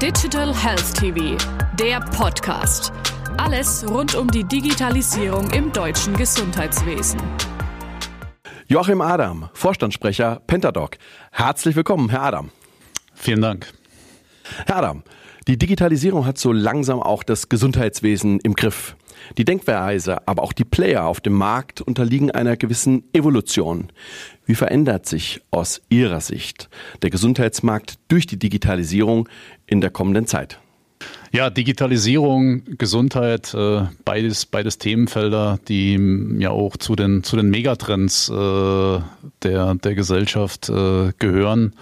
[0.00, 1.36] Digital Health TV,
[1.74, 2.90] der Podcast.
[3.36, 7.20] Alles rund um die Digitalisierung im deutschen Gesundheitswesen.
[8.66, 10.96] Joachim Adam, Vorstandssprecher Pentadoc.
[11.32, 12.50] Herzlich willkommen, Herr Adam.
[13.12, 13.74] Vielen Dank.
[14.66, 15.02] Herr Adam,
[15.50, 18.94] die Digitalisierung hat so langsam auch das Gesundheitswesen im Griff.
[19.36, 23.88] Die Denkweise, aber auch die Player auf dem Markt unterliegen einer gewissen Evolution.
[24.46, 26.70] Wie verändert sich aus Ihrer Sicht
[27.02, 29.28] der Gesundheitsmarkt durch die Digitalisierung
[29.66, 30.60] in der kommenden Zeit?
[31.32, 35.98] Ja, Digitalisierung, Gesundheit, äh, beides, beides Themenfelder, die
[36.38, 38.32] ja auch zu den, zu den Megatrends äh,
[39.42, 41.74] der, der Gesellschaft äh, gehören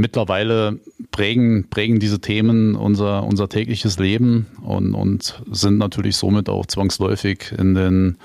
[0.00, 0.78] mittlerweile
[1.10, 7.52] prägen, prägen diese Themen unser, unser tägliches Leben und, und sind natürlich somit auch zwangsläufig
[7.56, 8.16] in den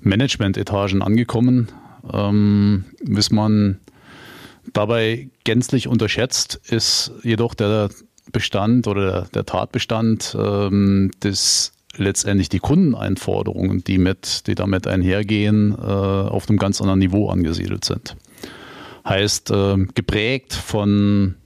[0.00, 1.68] Management-Etagen angekommen.
[2.12, 3.78] Ähm, was man
[4.72, 7.90] dabei gänzlich unterschätzt, ist jedoch der
[8.32, 15.82] Bestand oder der Tatbestand, ähm, des letztendlich die Kundeneinforderungen, die mit, die damit einhergehen, äh,
[15.82, 18.16] auf einem ganz anderen Niveau angesiedelt sind.
[19.06, 21.36] Heißt, äh, geprägt von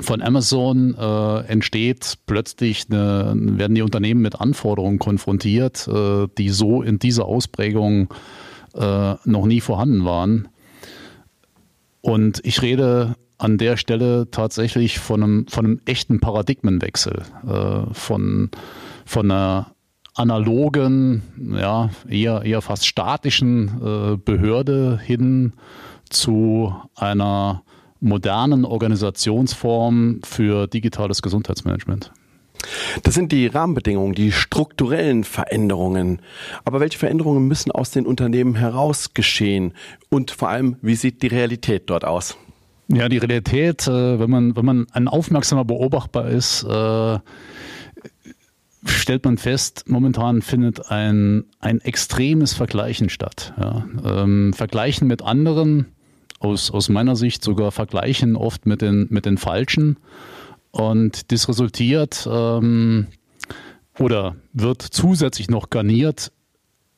[0.00, 6.82] von Amazon äh, entsteht plötzlich eine, werden die Unternehmen mit Anforderungen konfrontiert, äh, die so
[6.82, 8.12] in dieser Ausprägung
[8.74, 10.48] äh, noch nie vorhanden waren.
[12.00, 18.50] Und ich rede an der Stelle tatsächlich von einem, von einem echten Paradigmenwechsel, äh, von,
[19.04, 19.74] von einer
[20.14, 21.22] analogen,
[21.56, 25.52] ja, eher, eher fast statischen äh, Behörde hin
[26.14, 27.62] zu einer
[28.00, 32.12] modernen Organisationsform für digitales Gesundheitsmanagement.
[33.02, 36.20] Das sind die Rahmenbedingungen, die strukturellen Veränderungen.
[36.64, 39.74] Aber welche Veränderungen müssen aus den Unternehmen heraus geschehen?
[40.08, 42.36] Und vor allem, wie sieht die Realität dort aus?
[42.88, 47.18] Ja, die Realität, äh, wenn man, wenn man ein aufmerksamer Beobachter ist, äh,
[48.84, 53.54] stellt man fest, momentan findet ein, ein extremes Vergleichen statt.
[53.58, 53.86] Ja.
[54.04, 55.86] Ähm, Vergleichen mit anderen,
[56.44, 59.96] aus, aus meiner Sicht sogar vergleichen oft mit den, mit den Falschen.
[60.70, 63.06] Und das resultiert ähm,
[63.98, 66.32] oder wird zusätzlich noch garniert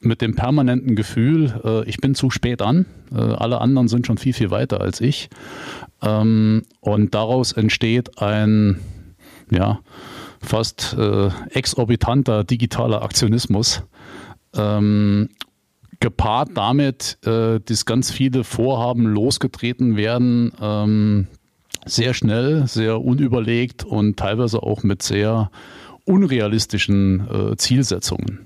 [0.01, 4.19] mit dem permanenten Gefühl, äh, ich bin zu spät an, äh, alle anderen sind schon
[4.19, 5.29] viel, viel weiter als ich.
[6.03, 8.81] Ähm, und daraus entsteht ein,
[9.51, 9.81] ja,
[10.41, 13.83] fast äh, exorbitanter digitaler Aktionismus.
[14.55, 15.31] Ähm,
[16.01, 21.27] gepaart damit, äh, dass ganz viele Vorhaben losgetreten werden, ähm,
[21.85, 25.51] sehr schnell, sehr unüberlegt und teilweise auch mit sehr
[26.05, 28.41] unrealistischen äh, Zielsetzungen.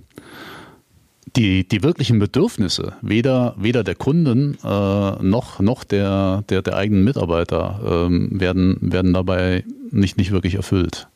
[1.36, 7.04] Die, die wirklichen Bedürfnisse weder, weder der Kunden äh, noch, noch der, der, der eigenen
[7.04, 11.08] Mitarbeiter ähm, werden, werden dabei nicht, nicht wirklich erfüllt.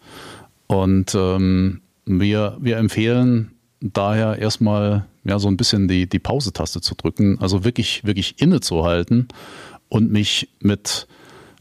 [0.69, 6.95] Und ähm, wir, wir empfehlen daher erstmal ja, so ein bisschen die, die Pause-Taste zu
[6.95, 9.29] drücken, also wirklich, wirklich innezuhalten
[9.89, 11.07] und mich mit,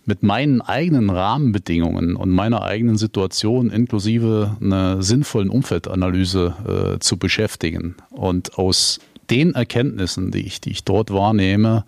[0.05, 7.95] mit meinen eigenen Rahmenbedingungen und meiner eigenen Situation inklusive einer sinnvollen Umfeldanalyse äh, zu beschäftigen
[8.09, 11.85] und aus den Erkenntnissen, die ich, die ich dort wahrnehme,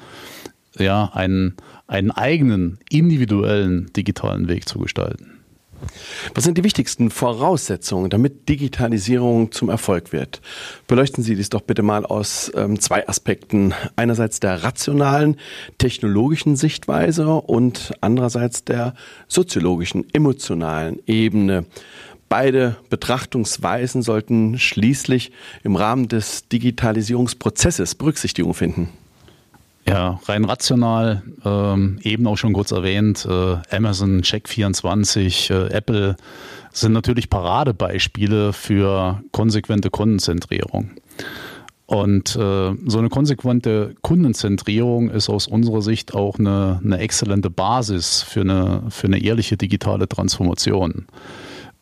[0.77, 1.55] ja, einen,
[1.87, 5.34] einen eigenen individuellen digitalen Weg zu gestalten.
[6.33, 10.41] Was sind die wichtigsten Voraussetzungen, damit Digitalisierung zum Erfolg wird?
[10.87, 13.73] Beleuchten Sie dies doch bitte mal aus ähm, zwei Aspekten.
[13.95, 15.37] Einerseits der rationalen,
[15.77, 18.93] technologischen Sichtweise und andererseits der
[19.27, 21.65] soziologischen, emotionalen Ebene.
[22.27, 25.31] Beide Betrachtungsweisen sollten schließlich
[25.63, 28.89] im Rahmen des Digitalisierungsprozesses Berücksichtigung finden.
[29.87, 36.15] Ja, rein rational, ähm, eben auch schon kurz erwähnt, äh, Amazon, Check24, äh, Apple
[36.71, 40.89] sind natürlich Paradebeispiele für konsequente Kundenzentrierung.
[41.85, 48.23] Und äh, so eine konsequente Kundenzentrierung ist aus unserer Sicht auch eine, eine exzellente Basis
[48.23, 51.05] für eine, für eine ehrliche digitale Transformation.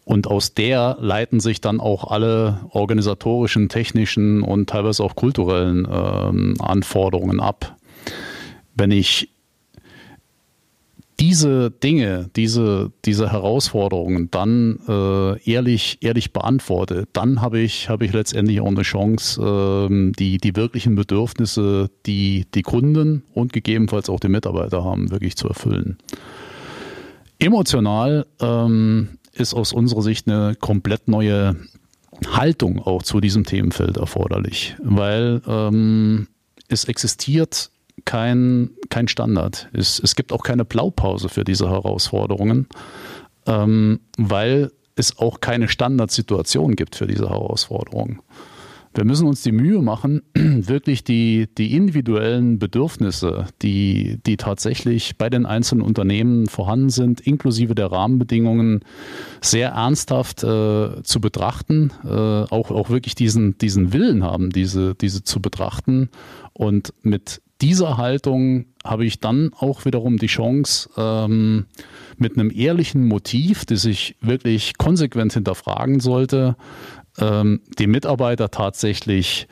[0.03, 6.55] Und aus der leiten sich dann auch alle organisatorischen, technischen und teilweise auch kulturellen ähm,
[6.59, 7.77] Anforderungen ab
[8.75, 9.29] wenn ich
[11.19, 18.13] diese Dinge, diese, diese Herausforderungen dann äh, ehrlich, ehrlich beantworte, dann habe ich, habe ich
[18.13, 24.19] letztendlich auch eine Chance, äh, die, die wirklichen Bedürfnisse, die die Kunden und gegebenenfalls auch
[24.19, 25.97] die Mitarbeiter haben, wirklich zu erfüllen.
[27.39, 31.55] Emotional ähm, ist aus unserer Sicht eine komplett neue
[32.31, 36.27] Haltung auch zu diesem Themenfeld erforderlich, weil ähm,
[36.67, 37.69] es existiert
[38.05, 39.69] kein, kein Standard.
[39.73, 42.67] Es, es gibt auch keine Blaupause für diese Herausforderungen.
[43.45, 48.21] ähm, weil es auch keine Standardsituation gibt für diese Herausforderung.
[48.95, 55.31] Wir müssen uns die Mühe machen, wirklich die, die individuellen Bedürfnisse, die, die tatsächlich bei
[55.31, 58.85] den einzelnen Unternehmen vorhanden sind, inklusive der Rahmenbedingungen,
[59.41, 65.23] sehr ernsthaft äh, zu betrachten, äh, auch, auch wirklich diesen, diesen Willen haben, diese, diese
[65.23, 66.09] zu betrachten
[66.53, 71.65] und mit dieser Haltung habe ich dann auch wiederum die Chance, ähm,
[72.17, 76.57] mit einem ehrlichen Motiv, das ich wirklich konsequent hinterfragen sollte,
[77.19, 79.47] ähm, die Mitarbeiter tatsächlich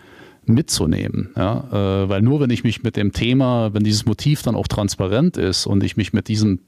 [0.45, 1.29] mitzunehmen.
[1.37, 2.03] Ja?
[2.03, 5.37] Äh, weil nur wenn ich mich mit dem Thema, wenn dieses Motiv dann auch transparent
[5.37, 6.59] ist und ich mich mit diesem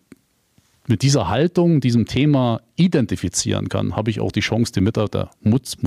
[0.88, 5.32] mit dieser Haltung, diesem Thema identifizieren kann, habe ich auch die Chance, die Mitarbeiter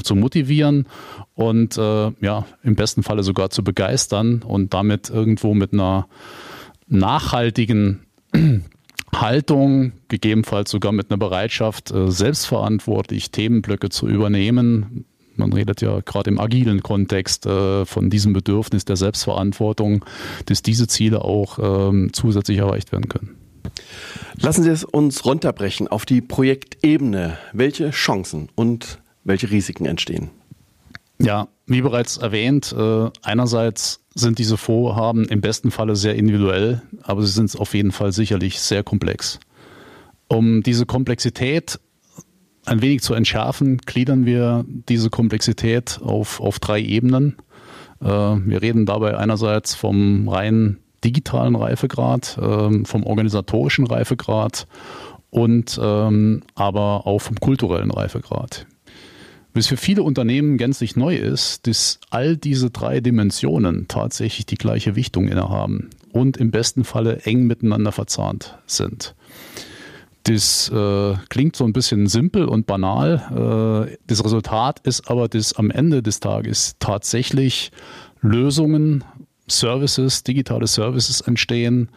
[0.03, 0.87] zu motivieren
[1.35, 6.09] und äh, ja, im besten Falle sogar zu begeistern und damit irgendwo mit einer
[6.87, 8.07] nachhaltigen
[9.15, 15.05] Haltung, gegebenenfalls sogar mit einer Bereitschaft, äh, selbstverantwortlich Themenblöcke zu übernehmen.
[15.37, 20.05] Man redet ja gerade im agilen Kontext äh, von diesem Bedürfnis der Selbstverantwortung,
[20.47, 23.46] dass diese Ziele auch ähm, zusätzlich erreicht werden können.
[24.41, 27.39] Lassen Sie es uns runterbrechen auf die Projektebene.
[27.53, 30.31] Welche Chancen und welche Risiken entstehen?
[31.19, 37.23] Ja, wie bereits erwähnt, äh, einerseits sind diese Vorhaben im besten Falle sehr individuell, aber
[37.23, 39.41] sie sind auf jeden Fall sicherlich sehr komplex.
[40.29, 41.79] Um diese Komplexität
[42.67, 47.37] ein wenig zu entschärfen, gliedern wir diese Komplexität auf, auf drei Ebenen.
[48.01, 54.67] Äh, wir reden dabei einerseits vom rein digitalen Reifegrad, ähm, vom organisatorischen Reifegrad
[55.31, 58.67] und ähm, aber auch vom kulturellen Reifegrad.
[59.57, 64.97] Was für viele Unternehmen gänzlich neu ist, dass all diese drei Dimensionen tatsächlich die gleiche
[64.97, 69.15] Wichtung innehaben und im besten Falle eng miteinander verzahnt sind.
[70.25, 73.87] Das äh, klingt so ein bisschen simpel und banal.
[73.89, 77.71] Äh, das Resultat ist aber, dass am Ende des Tages tatsächlich
[78.21, 79.05] Lösungen
[79.49, 81.91] Services, digitale Services entstehen,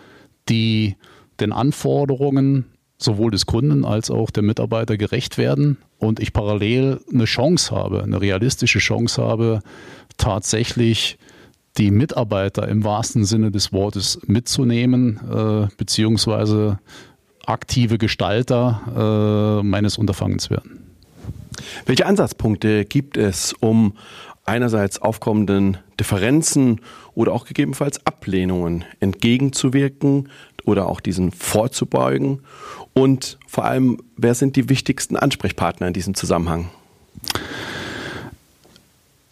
[0.48, 0.96] die
[1.40, 2.66] den Anforderungen
[2.98, 8.04] sowohl des Kunden als auch der Mitarbeiter gerecht werden und ich parallel eine Chance habe,
[8.04, 9.62] eine realistische Chance habe,
[10.18, 11.18] tatsächlich
[11.78, 16.80] die Mitarbeiter im wahrsten Sinne des Wortes mitzunehmen, äh, beziehungsweise
[17.46, 20.86] aktive Gestalter äh, meines Unterfangens werden.
[21.86, 23.94] Welche Ansatzpunkte gibt es, um
[24.46, 26.82] einerseits aufkommenden Differenzen
[27.20, 30.30] oder auch gegebenenfalls Ablehnungen entgegenzuwirken
[30.64, 32.40] oder auch diesen vorzubeugen?
[32.94, 36.70] Und vor allem, wer sind die wichtigsten Ansprechpartner in diesem Zusammenhang?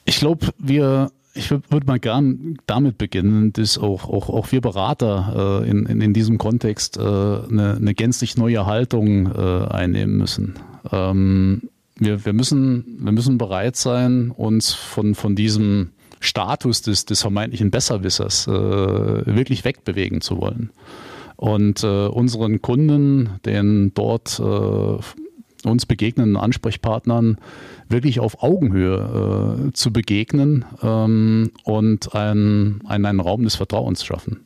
[0.03, 5.61] Ich glaube, wir ich würde mal gern damit beginnen, dass auch, auch, auch wir Berater
[5.63, 10.55] äh, in, in, in diesem Kontext äh, eine, eine gänzlich neue Haltung äh, einnehmen müssen.
[10.91, 17.21] Ähm, wir, wir, müssen, wir müssen bereit sein, uns von, von diesem Status des, des
[17.21, 20.71] vermeintlichen Besserwissers äh, wirklich wegbewegen zu wollen.
[21.35, 24.97] Und äh, unseren Kunden, den dort äh,
[25.67, 27.37] uns begegnenden Ansprechpartnern,
[27.89, 34.45] wirklich auf Augenhöhe äh, zu begegnen ähm, und einen, einen, einen Raum des Vertrauens schaffen.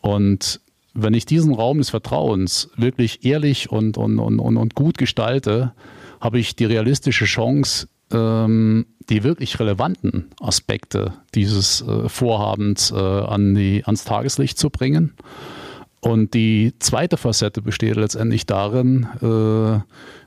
[0.00, 0.60] Und
[0.94, 5.72] wenn ich diesen Raum des Vertrauens wirklich ehrlich und, und, und, und gut gestalte,
[6.20, 13.54] habe ich die realistische Chance, ähm, die wirklich relevanten Aspekte dieses äh, Vorhabens äh, an
[13.54, 15.14] die, ans Tageslicht zu bringen.
[16.00, 19.80] Und die zweite Facette besteht letztendlich darin, äh,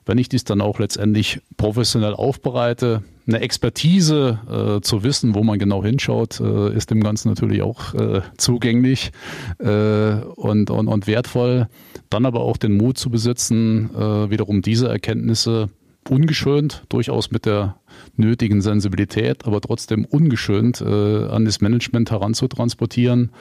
[0.07, 5.59] wenn ich dies dann auch letztendlich professionell aufbereite, eine Expertise äh, zu wissen, wo man
[5.59, 9.11] genau hinschaut, äh, ist dem Ganzen natürlich auch äh, zugänglich
[9.59, 11.67] äh, und, und, und wertvoll.
[12.09, 15.69] Dann aber auch den Mut zu besitzen, äh, wiederum diese Erkenntnisse
[16.09, 17.77] ungeschönt, durchaus mit der
[18.15, 23.31] nötigen Sensibilität, aber trotzdem ungeschönt äh, an das Management heranzutransportieren.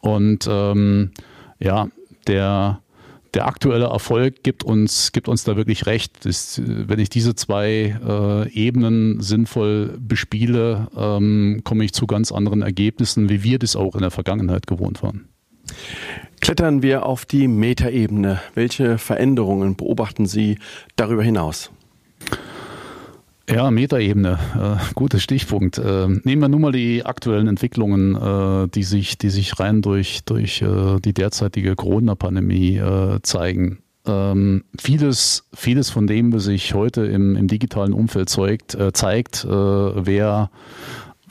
[0.00, 1.10] Und ähm,
[1.58, 1.88] ja,
[2.26, 2.80] der,
[3.34, 6.24] der aktuelle Erfolg gibt uns, gibt uns da wirklich recht.
[6.24, 12.62] Das, wenn ich diese zwei äh, Ebenen sinnvoll bespiele, ähm, komme ich zu ganz anderen
[12.62, 15.28] Ergebnissen, wie wir das auch in der Vergangenheit gewohnt waren.
[16.40, 18.40] Klettern wir auf die Metaebene.
[18.54, 20.58] Welche Veränderungen beobachten Sie
[20.96, 21.70] darüber hinaus?
[23.52, 25.78] Ja, Metaebene, äh, gutes Stichpunkt.
[25.78, 30.20] Äh, nehmen wir nun mal die aktuellen Entwicklungen, äh, die sich, die sich rein durch,
[30.24, 33.78] durch äh, die derzeitige Corona-Pandemie äh, zeigen.
[34.06, 39.44] Ähm, vieles, vieles von dem, was sich heute im, im digitalen Umfeld zeugt, äh, zeigt,
[39.44, 40.50] wer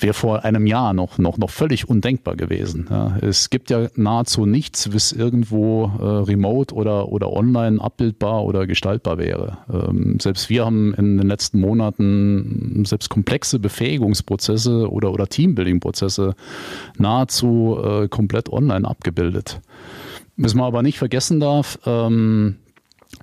[0.01, 2.87] wäre vor einem Jahr noch, noch, noch völlig undenkbar gewesen.
[2.89, 8.67] Ja, es gibt ja nahezu nichts, was irgendwo äh, remote oder, oder online abbildbar oder
[8.67, 9.57] gestaltbar wäre.
[9.71, 16.35] Ähm, selbst wir haben in den letzten Monaten selbst komplexe Befähigungsprozesse oder, oder Teambuilding-Prozesse
[16.97, 19.61] nahezu äh, komplett online abgebildet.
[20.37, 22.55] Was man aber nicht vergessen darf, ähm,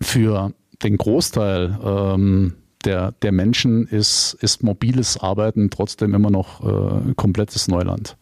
[0.01, 0.53] für
[0.83, 2.53] den Großteil ähm,
[2.87, 8.17] der, der Menschen ist, ist mobiles Arbeiten trotzdem immer noch äh, komplettes Neuland.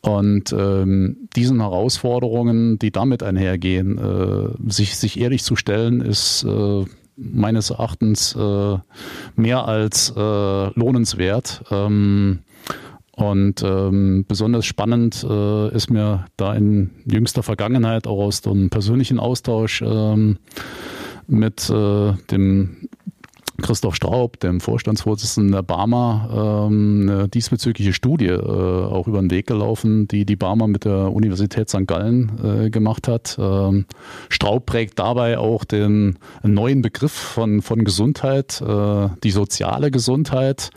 [0.00, 6.84] Und ähm, diesen Herausforderungen, die damit einhergehen, äh, sich, sich ehrlich zu stellen, ist äh,
[7.16, 8.78] meines Erachtens äh,
[9.34, 11.64] mehr als äh, lohnenswert.
[11.70, 12.40] Ähm,
[13.12, 19.18] und ähm, besonders spannend äh, ist mir da in jüngster Vergangenheit auch aus dem persönlichen
[19.18, 20.38] Austausch ähm,
[21.26, 22.88] mit äh, dem
[23.68, 29.46] Christoph Straub, dem Vorstandsvorsitzenden der Barmer, ähm, eine diesbezügliche Studie äh, auch über den Weg
[29.46, 31.86] gelaufen, die die Barmer mit der Universität St.
[31.86, 33.36] Gallen äh, gemacht hat.
[33.38, 33.84] Ähm,
[34.30, 40.70] Straub prägt dabei auch den neuen Begriff von, von Gesundheit, äh, die soziale Gesundheit,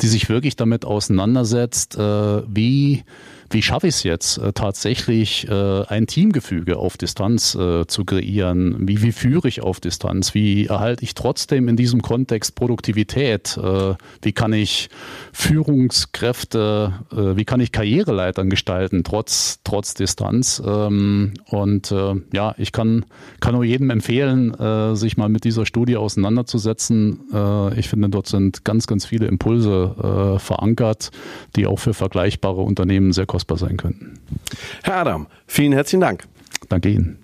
[0.00, 3.04] die sich wirklich damit auseinandersetzt, wie
[3.52, 8.76] wie schaffe ich es jetzt äh, tatsächlich äh, ein Teamgefüge auf Distanz äh, zu kreieren?
[8.88, 10.34] Wie, wie führe ich auf Distanz?
[10.34, 13.58] Wie erhalte ich trotzdem in diesem Kontext Produktivität?
[14.22, 14.88] Wie kann ich
[15.32, 20.62] Führungskräfte, wie kann ich Karriereleitern gestalten trotz, trotz Distanz?
[20.64, 21.92] Ähm, und
[22.32, 23.04] ja, ich kann,
[23.40, 24.54] kann nur jedem empfehlen,
[24.96, 27.20] sich mal mit dieser Studie auseinanderzusetzen.
[27.76, 31.10] Ich finde, dort sind ganz, ganz viele Impulse verankert,
[31.56, 34.18] die auch für vergleichbare Unternehmen sehr kostbar sein könnten.
[34.82, 36.24] Herr Adam, vielen herzlichen Dank.
[36.68, 37.18] Danke Ihnen.